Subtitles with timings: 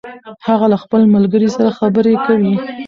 [0.47, 2.53] هغه له خپل ملګري سره خبرې کوي